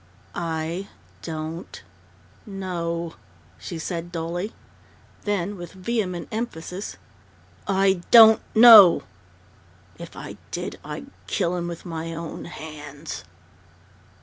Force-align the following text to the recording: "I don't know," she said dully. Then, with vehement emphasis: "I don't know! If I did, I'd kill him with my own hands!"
"I 0.33 0.87
don't 1.21 1.83
know," 2.47 3.17
she 3.59 3.77
said 3.77 4.11
dully. 4.11 4.51
Then, 5.25 5.55
with 5.57 5.73
vehement 5.73 6.27
emphasis: 6.31 6.97
"I 7.67 8.01
don't 8.09 8.41
know! 8.55 9.03
If 9.99 10.15
I 10.15 10.37
did, 10.49 10.79
I'd 10.83 11.11
kill 11.27 11.55
him 11.55 11.67
with 11.67 11.85
my 11.85 12.15
own 12.15 12.45
hands!" 12.45 13.25